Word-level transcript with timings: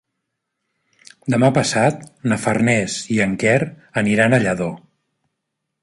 Demà 1.33 1.51
passat 1.57 2.01
na 2.31 2.39
Farners 2.47 2.97
i 3.17 3.21
en 3.27 3.37
Quer 3.45 3.59
aniran 4.05 4.33
a 4.39 4.45
Lladó. 4.47 4.73